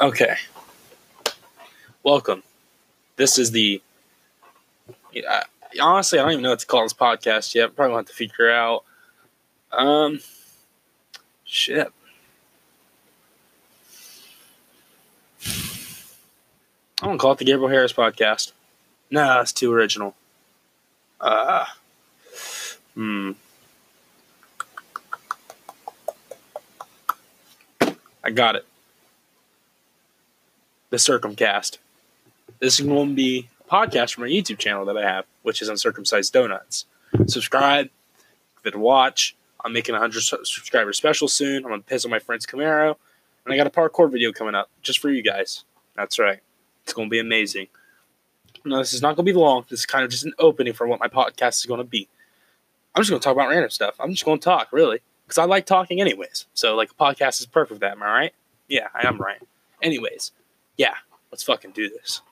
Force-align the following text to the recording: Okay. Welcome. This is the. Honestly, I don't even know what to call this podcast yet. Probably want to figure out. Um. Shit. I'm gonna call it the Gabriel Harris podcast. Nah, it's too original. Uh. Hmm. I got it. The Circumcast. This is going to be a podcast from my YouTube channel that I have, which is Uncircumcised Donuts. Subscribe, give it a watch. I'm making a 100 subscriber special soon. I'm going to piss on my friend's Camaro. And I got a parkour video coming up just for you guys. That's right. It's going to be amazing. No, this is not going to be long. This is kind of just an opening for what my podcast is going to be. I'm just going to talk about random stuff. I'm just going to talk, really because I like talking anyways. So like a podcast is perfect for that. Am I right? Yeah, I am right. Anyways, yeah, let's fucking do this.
Okay. 0.00 0.36
Welcome. 2.04 2.44
This 3.16 3.36
is 3.36 3.50
the. 3.50 3.82
Honestly, 5.80 6.20
I 6.20 6.22
don't 6.22 6.32
even 6.32 6.42
know 6.44 6.50
what 6.50 6.60
to 6.60 6.66
call 6.66 6.84
this 6.84 6.92
podcast 6.92 7.52
yet. 7.56 7.74
Probably 7.74 7.94
want 7.94 8.06
to 8.06 8.12
figure 8.12 8.48
out. 8.48 8.84
Um. 9.72 10.20
Shit. 11.44 11.92
I'm 17.02 17.08
gonna 17.08 17.18
call 17.18 17.32
it 17.32 17.38
the 17.38 17.44
Gabriel 17.44 17.68
Harris 17.68 17.92
podcast. 17.92 18.52
Nah, 19.10 19.40
it's 19.40 19.52
too 19.52 19.72
original. 19.72 20.14
Uh. 21.20 21.64
Hmm. 22.94 23.32
I 28.22 28.30
got 28.30 28.54
it. 28.54 28.64
The 30.90 30.96
Circumcast. 30.96 31.78
This 32.60 32.80
is 32.80 32.86
going 32.86 33.10
to 33.10 33.14
be 33.14 33.48
a 33.60 33.70
podcast 33.70 34.14
from 34.14 34.24
my 34.24 34.30
YouTube 34.30 34.58
channel 34.58 34.84
that 34.86 34.96
I 34.96 35.02
have, 35.02 35.24
which 35.42 35.62
is 35.62 35.68
Uncircumcised 35.68 36.32
Donuts. 36.32 36.86
Subscribe, 37.26 37.86
give 38.64 38.72
it 38.72 38.74
a 38.74 38.78
watch. 38.78 39.36
I'm 39.64 39.72
making 39.72 39.94
a 39.94 39.98
100 39.98 40.20
subscriber 40.20 40.92
special 40.92 41.28
soon. 41.28 41.64
I'm 41.64 41.70
going 41.70 41.82
to 41.82 41.86
piss 41.86 42.04
on 42.04 42.10
my 42.10 42.18
friend's 42.18 42.46
Camaro. 42.46 42.96
And 43.44 43.52
I 43.52 43.56
got 43.56 43.66
a 43.66 43.70
parkour 43.70 44.10
video 44.10 44.32
coming 44.32 44.54
up 44.54 44.70
just 44.82 44.98
for 44.98 45.10
you 45.10 45.22
guys. 45.22 45.64
That's 45.96 46.18
right. 46.18 46.38
It's 46.84 46.92
going 46.92 47.08
to 47.08 47.10
be 47.10 47.18
amazing. 47.18 47.66
No, 48.64 48.78
this 48.78 48.92
is 48.92 49.02
not 49.02 49.16
going 49.16 49.26
to 49.26 49.32
be 49.32 49.38
long. 49.38 49.64
This 49.68 49.80
is 49.80 49.86
kind 49.86 50.04
of 50.04 50.10
just 50.10 50.24
an 50.24 50.34
opening 50.38 50.72
for 50.72 50.86
what 50.86 51.00
my 51.00 51.08
podcast 51.08 51.58
is 51.58 51.66
going 51.66 51.78
to 51.78 51.84
be. 51.84 52.08
I'm 52.94 53.02
just 53.02 53.10
going 53.10 53.20
to 53.20 53.24
talk 53.24 53.34
about 53.34 53.48
random 53.48 53.70
stuff. 53.70 53.94
I'm 54.00 54.10
just 54.10 54.24
going 54.24 54.38
to 54.38 54.44
talk, 54.44 54.72
really 54.72 55.00
because 55.28 55.38
I 55.38 55.44
like 55.44 55.66
talking 55.66 56.00
anyways. 56.00 56.46
So 56.54 56.74
like 56.74 56.90
a 56.90 56.94
podcast 56.94 57.40
is 57.40 57.46
perfect 57.46 57.74
for 57.74 57.80
that. 57.80 57.92
Am 57.92 58.02
I 58.02 58.06
right? 58.06 58.34
Yeah, 58.66 58.88
I 58.94 59.06
am 59.06 59.18
right. 59.18 59.40
Anyways, 59.82 60.32
yeah, 60.78 60.94
let's 61.30 61.42
fucking 61.42 61.72
do 61.72 61.90
this. 61.90 62.22